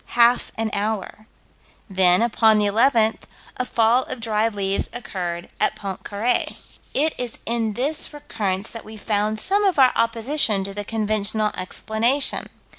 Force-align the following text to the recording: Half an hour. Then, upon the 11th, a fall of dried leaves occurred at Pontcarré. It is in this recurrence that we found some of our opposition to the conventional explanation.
Half 0.17 0.51
an 0.57 0.71
hour. 0.73 1.27
Then, 1.87 2.23
upon 2.23 2.57
the 2.57 2.65
11th, 2.65 3.19
a 3.57 3.65
fall 3.65 4.01
of 4.05 4.19
dried 4.19 4.55
leaves 4.55 4.89
occurred 4.93 5.49
at 5.59 5.75
Pontcarré. 5.75 6.57
It 6.91 7.13
is 7.19 7.37
in 7.45 7.73
this 7.73 8.11
recurrence 8.11 8.71
that 8.71 8.83
we 8.83 8.97
found 8.97 9.37
some 9.37 9.63
of 9.63 9.77
our 9.77 9.91
opposition 9.95 10.63
to 10.63 10.73
the 10.73 10.83
conventional 10.83 11.51
explanation. 11.55 12.47